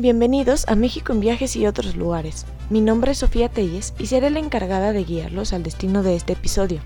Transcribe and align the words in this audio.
Bienvenidos 0.00 0.66
a 0.66 0.76
México 0.76 1.12
en 1.12 1.20
viajes 1.20 1.56
y 1.56 1.66
otros 1.66 1.94
lugares. 1.94 2.46
Mi 2.70 2.80
nombre 2.80 3.12
es 3.12 3.18
Sofía 3.18 3.50
Telles 3.50 3.92
y 3.98 4.06
seré 4.06 4.30
la 4.30 4.38
encargada 4.38 4.94
de 4.94 5.04
guiarlos 5.04 5.52
al 5.52 5.62
destino 5.62 6.02
de 6.02 6.16
este 6.16 6.32
episodio. 6.32 6.80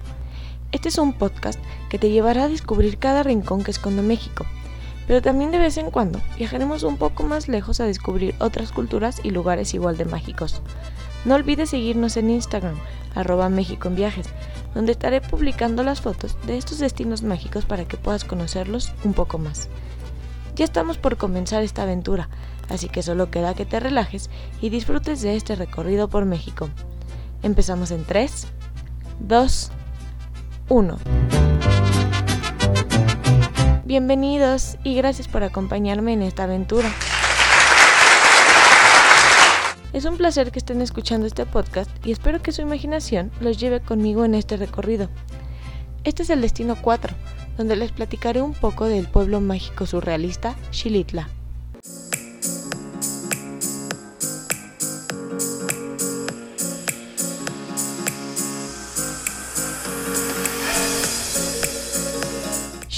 Este 0.72 0.88
es 0.88 0.98
un 0.98 1.12
podcast 1.12 1.60
que 1.88 2.00
te 2.00 2.10
llevará 2.10 2.42
a 2.42 2.48
descubrir 2.48 2.98
cada 2.98 3.22
rincón 3.22 3.62
que 3.62 3.70
esconde 3.70 4.02
México, 4.02 4.46
pero 5.06 5.22
también 5.22 5.52
de 5.52 5.58
vez 5.58 5.76
en 5.76 5.92
cuando 5.92 6.20
viajaremos 6.38 6.82
un 6.82 6.96
poco 6.96 7.22
más 7.22 7.46
lejos 7.46 7.78
a 7.78 7.84
descubrir 7.84 8.34
otras 8.40 8.72
culturas 8.72 9.20
y 9.22 9.30
lugares 9.30 9.74
igual 9.74 9.96
de 9.96 10.06
mágicos. 10.06 10.60
No 11.24 11.36
olvides 11.36 11.70
seguirnos 11.70 12.16
en 12.16 12.30
Instagram, 12.30 12.74
arroba 13.14 13.48
México 13.48 13.86
en 13.86 13.94
viajes, 13.94 14.26
donde 14.74 14.90
estaré 14.90 15.20
publicando 15.20 15.84
las 15.84 16.00
fotos 16.00 16.36
de 16.48 16.58
estos 16.58 16.80
destinos 16.80 17.22
mágicos 17.22 17.64
para 17.64 17.84
que 17.84 17.96
puedas 17.96 18.24
conocerlos 18.24 18.90
un 19.04 19.12
poco 19.12 19.38
más. 19.38 19.68
Ya 20.56 20.64
estamos 20.64 20.98
por 20.98 21.16
comenzar 21.16 21.62
esta 21.62 21.82
aventura, 21.82 22.28
así 22.68 22.88
que 22.88 23.02
solo 23.02 23.30
queda 23.30 23.54
que 23.54 23.66
te 23.66 23.80
relajes 23.80 24.30
y 24.60 24.70
disfrutes 24.70 25.22
de 25.22 25.36
este 25.36 25.56
recorrido 25.56 26.08
por 26.08 26.24
México. 26.24 26.68
Empezamos 27.42 27.90
en 27.90 28.04
3, 28.04 28.46
2, 29.20 29.70
1. 30.68 30.98
Bienvenidos 33.84 34.78
y 34.82 34.94
gracias 34.94 35.28
por 35.28 35.44
acompañarme 35.44 36.14
en 36.14 36.22
esta 36.22 36.44
aventura. 36.44 36.90
Es 39.92 40.06
un 40.06 40.16
placer 40.16 40.50
que 40.50 40.58
estén 40.58 40.82
escuchando 40.82 41.26
este 41.26 41.46
podcast 41.46 41.88
y 42.04 42.10
espero 42.10 42.42
que 42.42 42.50
su 42.50 42.62
imaginación 42.62 43.30
los 43.40 43.58
lleve 43.58 43.80
conmigo 43.80 44.24
en 44.24 44.34
este 44.34 44.56
recorrido. 44.56 45.08
Este 46.02 46.24
es 46.24 46.30
el 46.30 46.40
destino 46.40 46.76
4, 46.80 47.14
donde 47.56 47.76
les 47.76 47.92
platicaré 47.92 48.42
un 48.42 48.54
poco 48.54 48.86
del 48.86 49.06
pueblo 49.06 49.40
mágico 49.40 49.86
surrealista 49.86 50.56
Xilitla. 50.72 51.28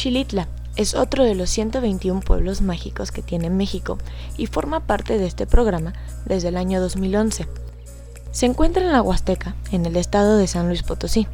Xilitla 0.07 0.47
es 0.77 0.95
otro 0.95 1.25
de 1.25 1.35
los 1.35 1.51
121 1.51 2.21
pueblos 2.21 2.61
mágicos 2.63 3.11
que 3.11 3.23
tiene 3.23 3.51
México 3.51 3.99
y 4.39 4.47
forma 4.47 4.87
parte 4.87 5.19
de 5.19 5.27
este 5.27 5.49
programa 5.49 5.95
desde 6.25 6.47
el 6.47 6.57
año 6.57 6.81
2011. 6.81 7.49
Se 8.31 8.47
encuentra 8.47 8.85
en 8.85 8.93
la 8.93 9.03
Huasteca, 9.03 9.57
en 9.73 9.85
el 9.85 9.97
estado 9.97 10.39
de 10.39 10.47
San 10.47 10.69
Luis 10.69 10.85
Potosí, 10.85 11.27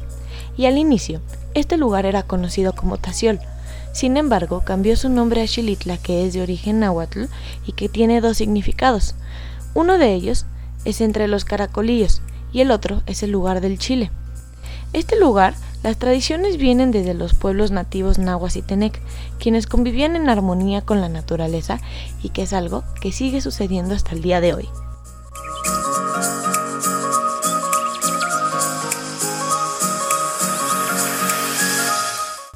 y 0.57 0.65
al 0.65 0.79
inicio, 0.79 1.21
este 1.53 1.77
lugar 1.77 2.07
era 2.07 2.23
conocido 2.23 2.73
como 2.73 2.97
Taciol. 2.97 3.39
Sin 3.91 4.17
embargo, 4.17 4.63
cambió 4.65 4.97
su 4.97 5.07
nombre 5.07 5.43
a 5.43 5.47
Xilitla, 5.47 5.99
que 5.99 6.25
es 6.25 6.33
de 6.33 6.41
origen 6.41 6.79
náhuatl 6.79 7.25
y 7.67 7.73
que 7.73 7.89
tiene 7.89 8.21
dos 8.21 8.37
significados. 8.37 9.13
Uno 9.75 9.99
de 9.99 10.15
ellos 10.15 10.47
es 10.83 10.99
entre 10.99 11.27
los 11.27 11.45
caracolillos 11.45 12.23
y 12.51 12.61
el 12.61 12.71
otro 12.71 13.03
es 13.05 13.21
el 13.21 13.29
lugar 13.29 13.61
del 13.61 13.77
Chile. 13.77 14.09
Este 14.93 15.19
lugar 15.19 15.53
las 15.83 15.97
tradiciones 15.97 16.55
vienen 16.55 16.91
desde 16.91 17.13
los 17.13 17.33
pueblos 17.33 17.71
nativos 17.71 18.17
nahuas 18.17 18.55
y 18.55 18.61
tenec, 18.61 19.01
quienes 19.37 19.67
convivían 19.67 20.15
en 20.15 20.29
armonía 20.29 20.81
con 20.81 21.01
la 21.01 21.09
naturaleza 21.09 21.81
y 22.23 22.29
que 22.29 22.43
es 22.43 22.53
algo 22.53 22.85
que 23.01 23.11
sigue 23.11 23.41
sucediendo 23.41 23.93
hasta 23.93 24.13
el 24.13 24.21
día 24.21 24.39
de 24.39 24.53
hoy. 24.53 24.69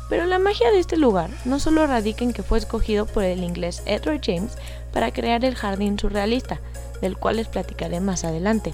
Pero 0.10 0.26
la 0.26 0.40
magia 0.40 0.72
de 0.72 0.80
este 0.80 0.96
lugar 0.96 1.30
no 1.44 1.60
solo 1.60 1.86
radica 1.86 2.24
en 2.24 2.32
que 2.32 2.44
fue 2.44 2.58
escogido 2.58 3.06
por 3.06 3.24
el 3.24 3.44
inglés 3.44 3.84
Edward 3.86 4.22
James 4.24 4.58
para 4.94 5.12
crear 5.12 5.44
el 5.44 5.56
jardín 5.56 6.00
surrealista, 6.00 6.62
del 7.02 7.18
cual 7.18 7.36
les 7.36 7.50
platicaré 7.50 8.00
más 8.00 8.24
adelante, 8.24 8.74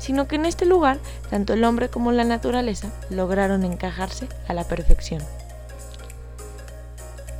sino 0.00 0.26
que 0.26 0.34
en 0.34 0.46
este 0.46 0.66
lugar 0.66 0.98
tanto 1.30 1.52
el 1.52 1.62
hombre 1.62 1.88
como 1.88 2.10
la 2.10 2.24
naturaleza 2.24 2.90
lograron 3.10 3.64
encajarse 3.64 4.26
a 4.48 4.54
la 4.54 4.64
perfección. 4.64 5.22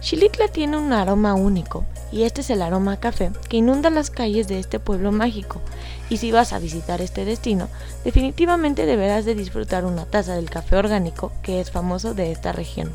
Xilitla 0.00 0.48
tiene 0.48 0.76
un 0.76 0.92
aroma 0.92 1.34
único, 1.34 1.84
y 2.10 2.22
este 2.22 2.40
es 2.40 2.50
el 2.50 2.62
aroma 2.62 2.92
a 2.92 3.00
café 3.00 3.32
que 3.48 3.58
inunda 3.58 3.90
las 3.90 4.10
calles 4.10 4.48
de 4.48 4.58
este 4.58 4.78
pueblo 4.78 5.12
mágico, 5.12 5.60
y 6.08 6.16
si 6.16 6.32
vas 6.32 6.52
a 6.52 6.58
visitar 6.58 7.02
este 7.02 7.24
destino, 7.24 7.68
definitivamente 8.04 8.86
deberás 8.86 9.24
de 9.24 9.34
disfrutar 9.34 9.84
una 9.84 10.06
taza 10.06 10.34
del 10.34 10.48
café 10.48 10.76
orgánico 10.76 11.32
que 11.42 11.60
es 11.60 11.70
famoso 11.70 12.14
de 12.14 12.32
esta 12.32 12.52
región. 12.52 12.92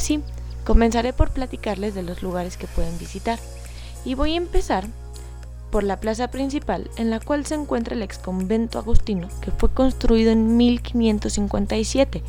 Ahora 0.00 0.06
sí, 0.06 0.22
comenzaré 0.64 1.12
por 1.12 1.28
platicarles 1.28 1.94
de 1.94 2.02
los 2.02 2.22
lugares 2.22 2.56
que 2.56 2.66
pueden 2.66 2.98
visitar. 2.98 3.38
Y 4.02 4.14
voy 4.14 4.32
a 4.32 4.38
empezar 4.38 4.86
por 5.70 5.84
la 5.84 6.00
plaza 6.00 6.30
principal 6.30 6.90
en 6.96 7.10
la 7.10 7.20
cual 7.20 7.44
se 7.44 7.54
encuentra 7.54 7.94
el 7.94 8.00
ex 8.00 8.16
convento 8.16 8.78
agustino 8.78 9.28
que 9.42 9.50
fue 9.50 9.70
construido 9.74 10.32
en 10.32 10.56
1557 10.56 12.22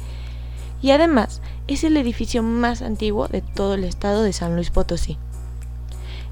y 0.81 0.91
además 0.91 1.41
es 1.67 1.85
el 1.85 1.95
edificio 1.95 2.43
más 2.43 2.81
antiguo 2.81 3.29
de 3.29 3.41
todo 3.41 3.75
el 3.75 3.85
estado 3.85 4.21
de 4.21 4.33
San 4.33 4.55
Luis 4.55 4.69
Potosí. 4.69 5.17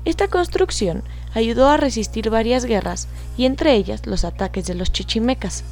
Esta 0.04 0.28
construcción 0.28 1.04
ayudó 1.34 1.70
a 1.70 1.78
resistir 1.78 2.30
varias 2.30 2.66
guerras 2.66 3.08
y 3.38 3.46
entre 3.46 3.76
ellas 3.76 4.06
los 4.06 4.26
ataques 4.26 4.68
de 4.68 4.76
los 4.76 4.92
chichimecas. 4.92 5.64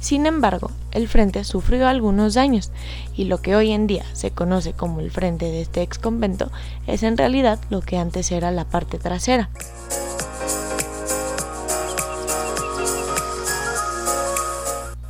Sin 0.00 0.26
embargo, 0.26 0.70
el 0.92 1.08
frente 1.08 1.44
sufrió 1.44 1.88
algunos 1.88 2.34
daños 2.34 2.70
y 3.14 3.24
lo 3.24 3.42
que 3.42 3.56
hoy 3.56 3.72
en 3.72 3.86
día 3.86 4.04
se 4.12 4.30
conoce 4.30 4.72
como 4.72 5.00
el 5.00 5.10
frente 5.10 5.46
de 5.46 5.62
este 5.62 5.82
ex 5.82 5.98
convento 5.98 6.50
es 6.86 7.02
en 7.02 7.16
realidad 7.16 7.58
lo 7.70 7.80
que 7.80 7.98
antes 7.98 8.30
era 8.30 8.50
la 8.50 8.64
parte 8.64 8.98
trasera. 8.98 9.50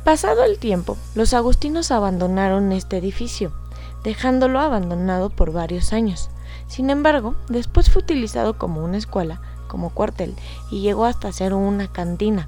Pasado 0.07 0.45
el 0.45 0.57
tiempo, 0.57 0.95
los 1.15 1.33
agustinos 1.33 1.91
abandonaron 1.91 2.71
este 2.71 2.95
edificio, 2.95 3.51
dejándolo 4.05 4.61
abandonado 4.61 5.29
por 5.29 5.51
varios 5.51 5.91
años. 5.91 6.29
Sin 6.69 6.89
embargo, 6.89 7.35
después 7.49 7.89
fue 7.89 8.03
utilizado 8.03 8.57
como 8.57 8.85
una 8.85 8.95
escuela, 8.95 9.41
como 9.67 9.89
cuartel, 9.89 10.33
y 10.71 10.79
llegó 10.79 11.03
hasta 11.03 11.33
ser 11.33 11.53
una 11.53 11.91
cantina. 11.91 12.47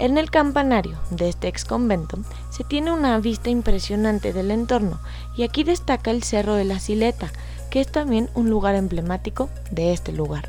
En 0.00 0.16
el 0.16 0.30
campanario 0.30 0.96
de 1.10 1.28
este 1.28 1.48
ex 1.48 1.66
convento 1.66 2.18
se 2.48 2.64
tiene 2.64 2.90
una 2.90 3.18
vista 3.18 3.50
impresionante 3.50 4.32
del 4.32 4.50
entorno 4.50 4.98
y 5.36 5.42
aquí 5.42 5.62
destaca 5.62 6.10
el 6.10 6.22
Cerro 6.22 6.54
de 6.54 6.64
la 6.64 6.80
Sileta, 6.80 7.30
que 7.68 7.82
es 7.82 7.92
también 7.92 8.30
un 8.34 8.48
lugar 8.48 8.76
emblemático 8.76 9.50
de 9.70 9.92
este 9.92 10.12
lugar. 10.12 10.48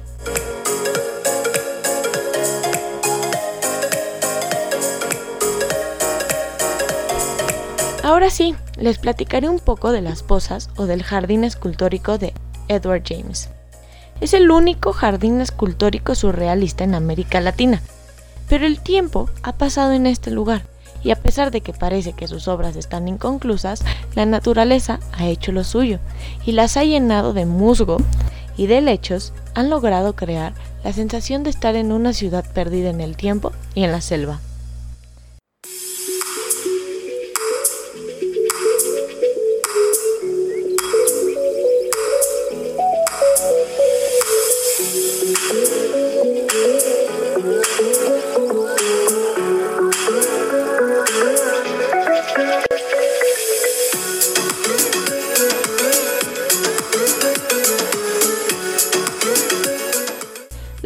Ahora 8.04 8.30
sí, 8.30 8.56
les 8.78 9.00
platicaré 9.00 9.50
un 9.50 9.60
poco 9.60 9.92
de 9.92 10.02
las 10.02 10.24
posas 10.24 10.70
o 10.78 10.86
del 10.86 11.04
jardín 11.04 11.44
escultórico 11.44 12.18
de 12.18 12.34
Edward 12.70 13.04
James. 13.06 13.50
Es 14.22 14.34
el 14.34 14.50
único 14.50 14.94
jardín 14.94 15.42
escultórico 15.42 16.16
surrealista 16.16 16.86
en 16.86 16.96
América 16.96 17.42
Latina 17.42 17.82
pero 18.52 18.66
el 18.66 18.82
tiempo 18.82 19.30
ha 19.44 19.54
pasado 19.54 19.94
en 19.94 20.06
este 20.06 20.30
lugar 20.30 20.64
y 21.06 21.12
a 21.12 21.16
pesar 21.16 21.52
de 21.52 21.62
que 21.62 21.72
parece 21.72 22.12
que 22.12 22.28
sus 22.28 22.50
obras 22.50 22.76
están 22.76 23.08
inconclusas, 23.08 23.82
la 24.14 24.26
naturaleza 24.26 25.00
ha 25.14 25.26
hecho 25.26 25.54
lo 25.54 25.64
suyo 25.64 26.00
y 26.46 26.52
las 26.52 26.76
ha 26.76 26.84
llenado 26.84 27.32
de 27.32 27.46
musgo 27.46 27.96
y 28.58 28.68
de 28.68 28.82
lechos 28.82 29.32
han 29.54 29.70
logrado 29.70 30.18
crear 30.18 30.52
la 30.84 30.92
sensación 30.92 31.44
de 31.44 31.50
estar 31.50 31.78
en 31.78 31.94
una 31.94 32.12
ciudad 32.12 32.44
perdida 32.54 32.90
en 32.90 33.00
el 33.00 33.16
tiempo 33.16 33.54
y 33.74 33.86
en 33.86 33.94
la 33.94 34.02
selva. 34.02 34.42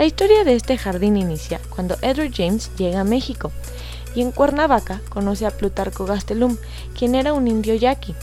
La 0.05 0.09
historia 0.09 0.43
de 0.43 0.53
este 0.53 0.77
jardín 0.77 1.17
inicia 1.17 1.59
cuando 1.71 1.97
Edward 2.03 2.29
James 2.31 2.69
llega 2.77 2.99
a 2.99 3.03
México 3.03 3.51
y 4.13 4.21
en 4.21 4.31
Cuernavaca 4.31 5.01
conoce 5.09 5.47
a 5.47 5.49
Plutarco 5.49 6.05
Gastelum, 6.05 6.57
quien 6.95 7.15
era 7.15 7.33
un 7.33 7.47
indio 7.47 7.73
yaqui. 7.73 8.13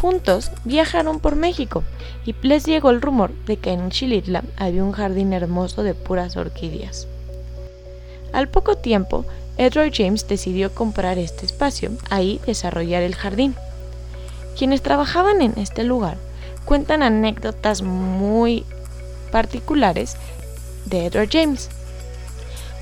Juntos 0.00 0.50
viajaron 0.64 1.20
por 1.20 1.36
México 1.36 1.84
y 2.26 2.34
les 2.42 2.64
llegó 2.64 2.90
el 2.90 3.00
rumor 3.00 3.30
de 3.46 3.58
que 3.58 3.70
en 3.70 3.90
Chilitla 3.90 4.42
había 4.56 4.82
un 4.82 4.90
jardín 4.90 5.32
hermoso 5.32 5.84
de 5.84 5.94
puras 5.94 6.36
orquídeas. 6.36 7.06
Al 8.32 8.48
poco 8.48 8.76
tiempo, 8.76 9.24
Edward 9.56 9.92
James 9.94 10.26
decidió 10.26 10.74
comprar 10.74 11.16
este 11.16 11.46
espacio, 11.46 11.92
ahí 12.10 12.40
desarrollar 12.44 13.04
el 13.04 13.14
jardín. 13.14 13.54
Quienes 14.58 14.82
trabajaban 14.82 15.42
en 15.42 15.52
este 15.58 15.84
lugar 15.84 16.16
cuentan 16.64 17.04
anécdotas 17.04 17.82
muy 17.82 18.64
particulares 19.30 20.16
de 20.88 21.06
Edward 21.06 21.28
James. 21.30 21.68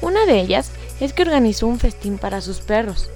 Una 0.03 0.27
de 0.27 0.41
ellas 0.41 0.71
es 1.01 1.13
que 1.13 1.23
organizó 1.23 1.67
un 1.67 1.79
festín 1.79 2.19
para 2.19 2.41
sus 2.41 2.61
perros, 2.61 3.11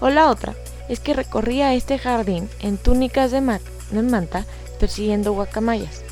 o 0.00 0.10
la 0.10 0.30
otra 0.30 0.54
es 0.88 1.00
que 1.00 1.14
recorría 1.14 1.74
este 1.74 1.98
jardín 1.98 2.48
en 2.60 2.76
túnicas 2.76 3.30
de, 3.30 3.40
manta 3.40 4.44
persiguiendo 4.78 5.32
guacamayas. 5.32 6.02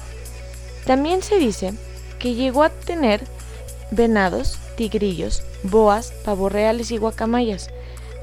También 0.86 1.22
se 1.22 1.38
dice 1.38 1.74
que 2.18 2.34
llegó 2.34 2.62
a 2.62 2.70
tener 2.70 3.22
venados, 3.90 4.58
tigrillos, 4.76 5.42
boas, 5.64 6.12
pavorreales 6.24 6.90
y 6.90 6.98
guacamayas. 6.98 7.70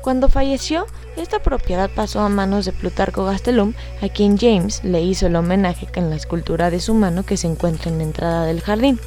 Cuando 0.01 0.29
falleció, 0.29 0.85
esta 1.17 1.39
propiedad 1.39 1.89
pasó 1.93 2.21
a 2.21 2.29
manos 2.29 2.65
de 2.65 2.71
Plutarco 2.71 3.25
Gastelum, 3.25 3.73
a 4.01 4.09
quien 4.09 4.37
James 4.37 4.83
le 4.83 5.01
hizo 5.01 5.27
el 5.27 5.35
homenaje 5.35 5.87
en 5.95 6.09
la 6.09 6.15
escultura 6.15 6.69
de 6.69 6.79
su 6.79 6.93
mano 6.93 7.25
que 7.25 7.37
se 7.37 7.47
encuentra 7.47 7.91
en 7.91 7.97
la 7.97 8.03
entrada 8.03 8.45
del 8.45 8.61
jardín. 8.61 8.99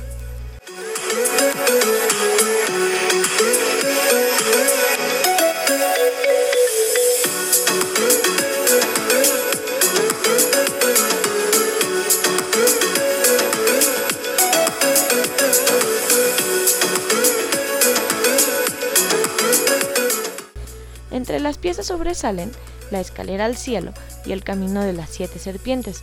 Las 21.49 21.57
piezas 21.57 21.87
sobresalen 21.87 22.53
la 22.91 23.01
escalera 23.01 23.47
al 23.47 23.57
cielo 23.57 23.95
y 24.27 24.33
el 24.33 24.45
camino 24.45 24.83
de 24.83 24.93
las 24.93 25.09
siete 25.09 25.39
serpientes, 25.39 26.03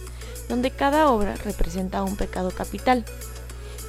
donde 0.49 0.71
cada 0.71 1.11
obra 1.11 1.35
representa 1.35 2.01
un 2.01 2.15
pecado 2.15 2.49
capital. 2.49 3.05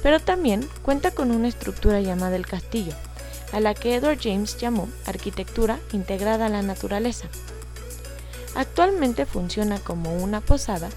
Pero 0.03 0.19
también 0.19 0.69
cuenta 0.83 1.09
con 1.09 1.31
una 1.31 1.47
estructura 1.47 1.99
llamada 1.99 2.35
el 2.35 2.45
castillo, 2.45 2.93
a 3.53 3.59
la 3.59 3.73
que 3.73 3.95
Edward 3.95 4.19
James 4.21 4.55
llamó 4.57 4.87
arquitectura 5.07 5.79
integrada 5.93 6.45
a 6.45 6.49
la 6.49 6.61
naturaleza. 6.61 7.27
Actualmente 8.53 9.25
funciona 9.25 9.79
como 9.79 10.15
una 10.15 10.41
posada 10.41 10.89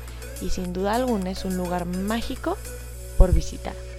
y 0.42 0.50
sin 0.50 0.74
duda 0.74 0.94
alguna 0.94 1.30
es 1.30 1.46
un 1.46 1.56
lugar 1.56 1.86
mágico 1.86 2.58
por 3.16 3.32
visitar. 3.32 3.89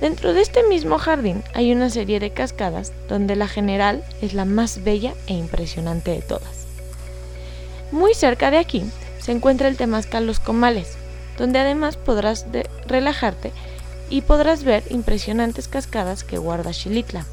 Dentro 0.00 0.32
de 0.32 0.42
este 0.42 0.62
mismo 0.62 0.98
jardín 0.98 1.42
hay 1.54 1.72
una 1.72 1.90
serie 1.90 2.20
de 2.20 2.30
cascadas 2.30 2.92
donde 3.08 3.34
la 3.34 3.48
general 3.48 4.04
es 4.22 4.32
la 4.32 4.44
más 4.44 4.84
bella 4.84 5.14
e 5.26 5.34
impresionante 5.34 6.12
de 6.12 6.22
todas. 6.22 6.66
Muy 7.90 8.14
cerca 8.14 8.50
de 8.50 8.58
aquí 8.58 8.84
se 9.18 9.32
encuentra 9.32 9.66
el 9.66 9.76
Temazcal 9.76 10.26
Los 10.26 10.38
Comales, 10.38 10.96
donde 11.36 11.58
además 11.58 11.96
podrás 11.96 12.46
relajarte 12.86 13.52
y 14.08 14.22
podrás 14.22 14.62
ver 14.62 14.84
impresionantes 14.90 15.66
cascadas 15.66 16.22
que 16.22 16.38
guarda 16.38 16.72
Xilitla. 16.72 17.26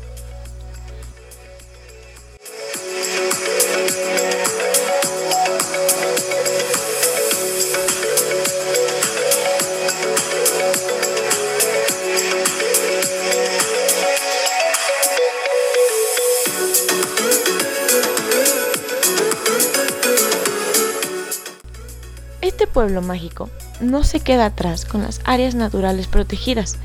Pueblo 22.76 23.02
mágico 23.02 23.50
no 23.80 24.04
se 24.04 24.20
queda 24.20 24.48
atrás 24.48 24.84
con 24.84 25.02
las 25.02 25.22
áreas 25.24 25.56
naturales 25.56 26.08
protegidas, 26.08 26.76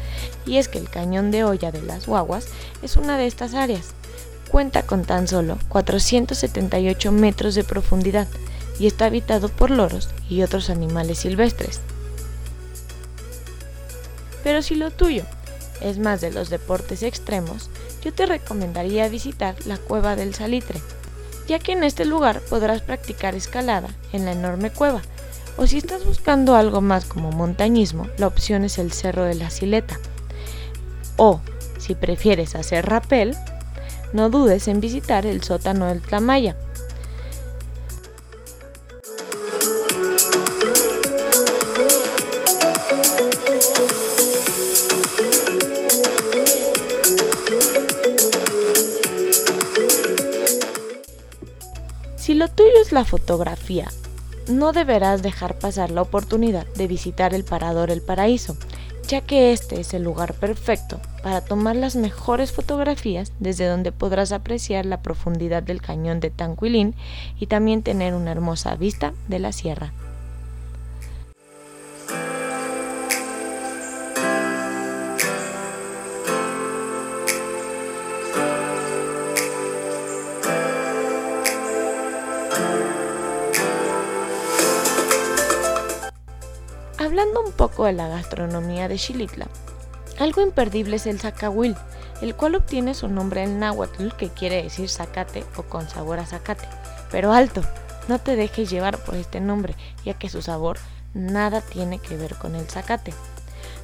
y 0.46 0.58
es 0.58 0.68
que 0.68 0.78
el 0.78 0.88
cañón 0.88 1.32
de 1.32 1.42
olla 1.42 1.72
de 1.72 1.82
las 1.82 2.06
guaguas 2.06 2.46
es 2.80 2.96
una 2.96 3.18
de 3.18 3.26
estas 3.26 3.54
áreas. 3.54 3.88
Cuenta 4.52 4.84
con 4.84 5.04
tan 5.04 5.26
solo 5.26 5.58
478 5.68 7.10
metros 7.10 7.56
de 7.56 7.64
profundidad 7.64 8.28
y 8.78 8.86
está 8.86 9.06
habitado 9.06 9.48
por 9.48 9.72
loros 9.72 10.08
y 10.28 10.42
otros 10.42 10.70
animales 10.70 11.18
silvestres. 11.18 11.80
Pero 14.44 14.62
si 14.62 14.76
lo 14.76 14.92
tuyo 14.92 15.24
es 15.80 15.98
más 15.98 16.20
de 16.20 16.30
los 16.30 16.50
deportes 16.50 17.02
extremos, 17.02 17.68
yo 18.04 18.14
te 18.14 18.26
recomendaría 18.26 19.08
visitar 19.08 19.56
la 19.66 19.76
cueva 19.76 20.14
del 20.14 20.36
Salitre, 20.36 20.80
ya 21.48 21.58
que 21.58 21.72
en 21.72 21.82
este 21.82 22.04
lugar 22.04 22.40
podrás 22.42 22.80
practicar 22.80 23.34
escalada 23.34 23.88
en 24.12 24.24
la 24.24 24.30
enorme 24.30 24.70
cueva 24.70 25.02
o 25.56 25.66
si 25.66 25.78
estás 25.78 26.04
buscando 26.04 26.54
algo 26.54 26.80
más 26.80 27.04
como 27.04 27.30
montañismo, 27.32 28.06
la 28.16 28.26
opción 28.26 28.64
es 28.64 28.78
el 28.78 28.92
Cerro 28.92 29.24
de 29.24 29.34
la 29.34 29.50
Sileta. 29.50 29.98
O, 31.16 31.40
si 31.78 31.94
prefieres 31.94 32.54
hacer 32.54 32.86
rappel, 32.86 33.36
no 34.12 34.30
dudes 34.30 34.68
en 34.68 34.80
visitar 34.80 35.26
el 35.26 35.42
sótano 35.42 35.86
del 35.86 36.00
Tlamaya. 36.00 36.56
Si 52.16 52.34
lo 52.34 52.48
tuyo 52.48 52.70
es 52.82 52.92
la 52.92 53.04
fotografía 53.04 53.88
no 54.50 54.72
deberás 54.72 55.22
dejar 55.22 55.58
pasar 55.58 55.90
la 55.90 56.02
oportunidad 56.02 56.66
de 56.74 56.86
visitar 56.86 57.34
el 57.34 57.44
Parador 57.44 57.90
El 57.90 58.02
Paraíso, 58.02 58.56
ya 59.08 59.20
que 59.20 59.52
este 59.52 59.80
es 59.80 59.94
el 59.94 60.02
lugar 60.02 60.34
perfecto 60.34 61.00
para 61.22 61.40
tomar 61.40 61.76
las 61.76 61.96
mejores 61.96 62.52
fotografías 62.52 63.32
desde 63.40 63.66
donde 63.66 63.92
podrás 63.92 64.32
apreciar 64.32 64.86
la 64.86 65.02
profundidad 65.02 65.62
del 65.62 65.82
cañón 65.82 66.20
de 66.20 66.30
Tanquilín 66.30 66.94
y 67.38 67.46
también 67.46 67.82
tener 67.82 68.14
una 68.14 68.32
hermosa 68.32 68.74
vista 68.76 69.12
de 69.28 69.38
la 69.38 69.52
sierra. 69.52 69.92
De 87.78 87.92
la 87.92 88.08
gastronomía 88.08 88.88
de 88.88 88.98
Xilitla, 88.98 89.48
algo 90.18 90.42
imperdible 90.42 90.96
es 90.96 91.06
el 91.06 91.18
zacahuil, 91.18 91.74
el 92.20 92.34
cual 92.34 92.54
obtiene 92.54 92.92
su 92.92 93.08
nombre 93.08 93.42
en 93.42 93.58
náhuatl, 93.58 94.10
que 94.18 94.28
quiere 94.28 94.62
decir 94.62 94.90
zacate 94.90 95.44
o 95.56 95.62
con 95.62 95.88
sabor 95.88 96.18
a 96.18 96.26
zacate. 96.26 96.68
Pero 97.10 97.32
alto, 97.32 97.62
no 98.06 98.18
te 98.18 98.36
dejes 98.36 98.68
llevar 98.68 98.98
por 98.98 99.14
este 99.14 99.40
nombre, 99.40 99.74
ya 100.04 100.12
que 100.12 100.28
su 100.28 100.42
sabor 100.42 100.78
nada 101.14 101.62
tiene 101.62 101.98
que 101.98 102.18
ver 102.18 102.34
con 102.34 102.54
el 102.54 102.66
zacate. 102.68 103.14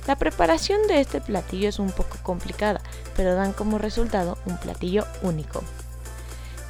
La 0.07 0.17
preparación 0.17 0.87
de 0.89 1.01
este 1.01 1.23
platillo 1.23 1.71
es 1.71 1.79
un 1.79 1.91
poco 1.91 2.19
complicada, 2.23 2.83
pero 3.17 3.35
dan 3.35 3.55
como 3.55 3.79
resultado 3.79 4.37
un 4.45 4.59
platillo 4.59 5.07
único. 5.23 5.63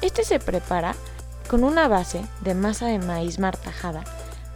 Este 0.01 0.23
se 0.23 0.39
prepara 0.39 0.95
con 1.49 1.65
una 1.65 1.89
base 1.89 2.23
de 2.41 2.55
masa 2.55 2.87
de 2.87 2.99
maíz 2.99 3.37
martajada, 3.37 4.05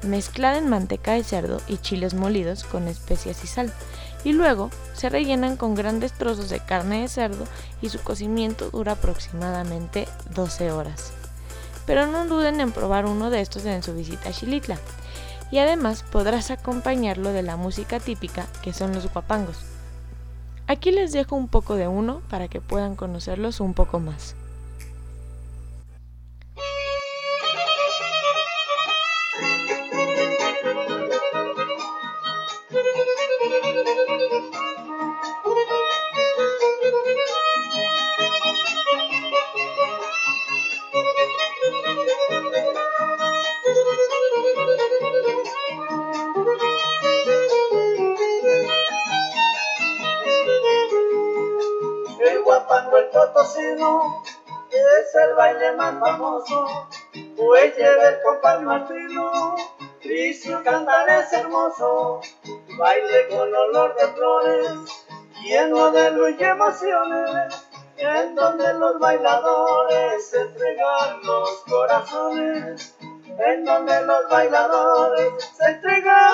mezclada 0.03 0.57
en 0.57 0.69
manteca 0.69 1.13
de 1.13 1.23
cerdo 1.23 1.61
y 1.67 1.77
chiles 1.77 2.13
molidos 2.13 2.63
con 2.63 2.87
especias 2.87 3.43
y 3.43 3.47
sal, 3.47 3.73
y 4.23 4.33
luego 4.33 4.69
se 4.93 5.09
rellenan 5.09 5.57
con 5.57 5.75
grandes 5.75 6.13
trozos 6.13 6.49
de 6.49 6.59
carne 6.59 7.01
de 7.01 7.07
cerdo 7.07 7.45
y 7.81 7.89
su 7.89 7.99
cocimiento 8.01 8.69
dura 8.69 8.93
aproximadamente 8.93 10.07
12 10.33 10.71
horas. 10.71 11.11
Pero 11.85 12.07
no 12.07 12.25
duden 12.25 12.61
en 12.61 12.71
probar 12.71 13.05
uno 13.05 13.29
de 13.29 13.41
estos 13.41 13.65
en 13.65 13.83
su 13.83 13.93
visita 13.93 14.29
a 14.29 14.33
Xilitla, 14.33 14.77
y 15.51 15.59
además 15.59 16.03
podrás 16.09 16.49
acompañarlo 16.49 17.33
de 17.33 17.43
la 17.43 17.57
música 17.57 17.99
típica 17.99 18.47
que 18.61 18.73
son 18.73 18.93
los 18.93 19.11
guapangos. 19.11 19.57
Aquí 20.67 20.91
les 20.91 21.11
dejo 21.11 21.35
un 21.35 21.49
poco 21.49 21.75
de 21.75 21.87
uno 21.87 22.21
para 22.29 22.47
que 22.47 22.61
puedan 22.61 22.95
conocerlos 22.95 23.59
un 23.59 23.73
poco 23.73 23.99
más. 23.99 24.35
Es 54.71 55.15
el 55.15 55.33
baile 55.35 55.71
más 55.73 55.99
famoso, 55.99 56.87
pues 57.35 57.75
lleva 57.75 58.07
el 58.07 58.21
compás 58.21 58.61
más 58.61 58.87
fino 58.87 59.55
y 60.01 60.33
su 60.33 60.61
cantar 60.63 61.09
es 61.09 61.31
hermoso, 61.33 62.21
baile 62.77 63.27
con 63.29 63.53
olor 63.53 63.95
de 63.95 64.07
flores, 64.07 65.03
lleno 65.43 65.91
de 65.91 66.11
luz 66.11 66.35
y 66.39 66.43
emociones, 66.43 67.67
en 67.97 68.35
donde 68.35 68.73
los 68.73 68.97
bailadores 68.99 70.33
entregan 70.33 71.21
los 71.23 71.63
corazones, 71.69 72.95
en 73.37 73.63
donde 73.63 74.01
los 74.01 74.29
bailadores 74.29 75.31
se 75.55 75.65
entregan 75.65 76.33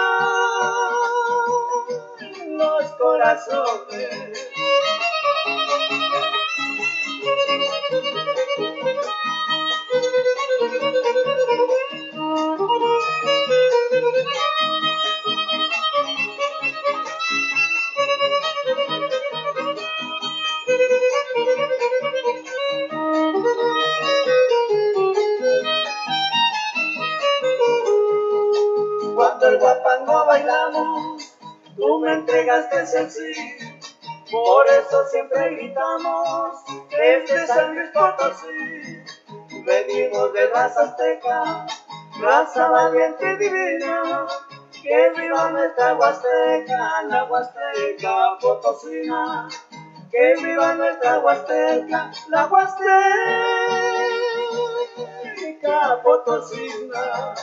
los 2.57 2.85
corazones. 2.97 4.49
Guapango 29.77 30.25
bailamos, 30.25 31.35
tú 31.75 31.99
me 31.99 32.13
entregaste 32.13 32.79
el 32.79 33.09
sí. 33.09 33.31
Por 34.31 34.65
eso 34.67 35.05
siempre 35.05 35.51
gritamos, 35.55 36.63
es 36.89 37.29
de 37.29 37.45
San 37.45 37.75
Luis 37.75 37.89
Potosí. 37.91 39.03
Venimos 39.63 40.33
de 40.33 40.47
raza 40.47 40.81
azteca, 40.81 41.67
raza 42.19 42.67
valiente 42.69 43.31
y 43.31 43.35
divina. 43.35 44.25
Que 44.81 45.11
viva 45.15 45.49
nuestra 45.49 45.95
Huasteca, 45.95 47.03
la 47.03 47.23
Huasteca 47.25 48.37
Potosina. 48.39 49.47
Que 50.09 50.35
viva 50.41 50.73
nuestra 50.73 51.19
Huasteca, 51.19 52.11
la 52.29 52.47
Huasteca 52.47 52.81
Potosina. 56.03 57.35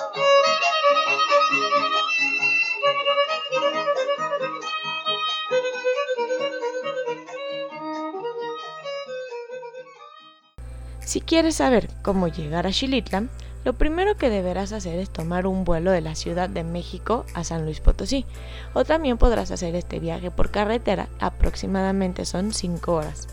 Si 11.15 11.21
quieres 11.21 11.55
saber 11.55 11.91
cómo 12.03 12.27
llegar 12.27 12.67
a 12.67 12.73
Xilitlan, 12.73 13.31
lo 13.65 13.75
primero 13.75 14.17
que 14.17 14.31
deberás 14.31 14.73
hacer 14.73 14.99
es 14.99 15.11
tomar 15.11 15.47
un 15.47 15.63
vuelo 15.63 15.93
de 15.93 16.01
la 16.01 16.17
Ciudad 16.17 16.49
de 16.49 16.65
México 16.65 17.25
a 17.35 17.45
San 17.45 17.65
Luis 17.65 17.79
Potosí, 17.79 18.27
o 18.73 18.85
también 18.85 19.17
podrás 19.17 19.53
hacer 19.53 19.77
este 19.77 20.01
viaje 20.01 20.33
por 20.33 20.51
carretera, 20.51 21.07
aproximadamente 21.21 22.25
son 22.25 22.53
5 22.53 22.93
horas. 22.93 23.29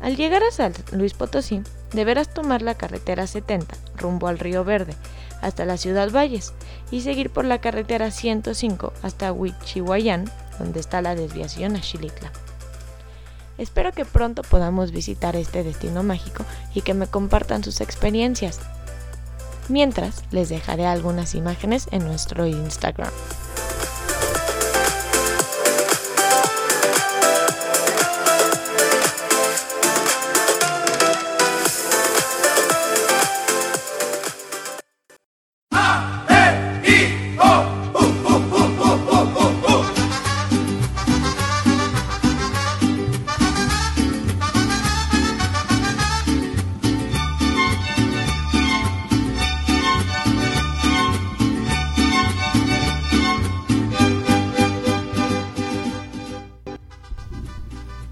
Al 0.00 0.16
llegar 0.16 0.42
a 0.42 0.50
San 0.50 0.72
Luis 0.90 1.14
Potosí, 1.14 1.62
deberás 1.92 2.34
tomar 2.34 2.60
la 2.60 2.74
carretera 2.74 3.28
70 3.28 3.72
rumbo 3.96 4.26
al 4.26 4.40
Río 4.40 4.64
Verde 4.64 4.94
hasta 5.42 5.64
la 5.66 5.76
ciudad 5.76 6.10
Valles 6.10 6.54
y 6.90 7.02
seguir 7.02 7.30
por 7.30 7.44
la 7.44 7.60
carretera 7.60 8.10
105 8.10 8.94
hasta 9.04 9.30
Huichihuayán, 9.32 10.24
donde 10.58 10.80
está 10.80 11.02
la 11.02 11.14
desviación 11.14 11.76
a 11.76 11.82
Xilitla. 11.82 12.32
Espero 13.60 13.92
que 13.92 14.06
pronto 14.06 14.40
podamos 14.40 14.90
visitar 14.90 15.36
este 15.36 15.62
destino 15.62 16.02
mágico 16.02 16.46
y 16.74 16.80
que 16.80 16.94
me 16.94 17.06
compartan 17.06 17.62
sus 17.62 17.82
experiencias. 17.82 18.58
Mientras, 19.68 20.24
les 20.30 20.48
dejaré 20.48 20.86
algunas 20.86 21.34
imágenes 21.34 21.86
en 21.90 22.06
nuestro 22.06 22.46
Instagram. 22.46 23.10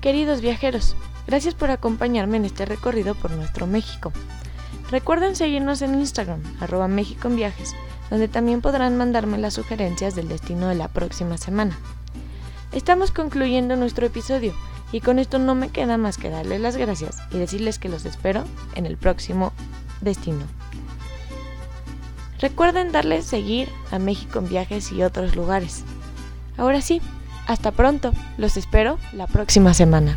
Queridos 0.08 0.40
viajeros, 0.40 0.96
gracias 1.26 1.52
por 1.52 1.70
acompañarme 1.70 2.38
en 2.38 2.46
este 2.46 2.64
recorrido 2.64 3.14
por 3.14 3.30
nuestro 3.30 3.66
México. 3.66 4.10
Recuerden 4.90 5.36
seguirnos 5.36 5.82
en 5.82 5.96
Instagram, 5.96 6.40
arroba 6.60 6.88
México 6.88 7.28
en 7.28 7.36
Viajes, 7.36 7.76
donde 8.08 8.26
también 8.26 8.62
podrán 8.62 8.96
mandarme 8.96 9.36
las 9.36 9.52
sugerencias 9.52 10.14
del 10.14 10.28
destino 10.28 10.68
de 10.68 10.76
la 10.76 10.88
próxima 10.88 11.36
semana. 11.36 11.78
Estamos 12.72 13.10
concluyendo 13.10 13.76
nuestro 13.76 14.06
episodio 14.06 14.54
y 14.92 15.02
con 15.02 15.18
esto 15.18 15.38
no 15.38 15.54
me 15.54 15.68
queda 15.68 15.98
más 15.98 16.16
que 16.16 16.30
darles 16.30 16.62
las 16.62 16.78
gracias 16.78 17.18
y 17.30 17.36
decirles 17.36 17.78
que 17.78 17.90
los 17.90 18.06
espero 18.06 18.44
en 18.76 18.86
el 18.86 18.96
próximo 18.96 19.52
destino. 20.00 20.46
Recuerden 22.40 22.92
darle 22.92 23.20
seguir 23.20 23.68
a 23.90 23.98
México 23.98 24.38
en 24.38 24.48
Viajes 24.48 24.90
y 24.90 25.02
otros 25.02 25.36
lugares. 25.36 25.84
Ahora 26.56 26.80
sí, 26.80 27.02
hasta 27.48 27.72
pronto, 27.72 28.12
los 28.36 28.56
espero 28.56 28.98
la 29.12 29.26
próxima 29.26 29.74
semana. 29.74 30.16